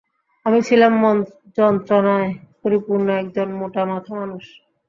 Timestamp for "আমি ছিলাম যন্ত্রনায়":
0.45-2.29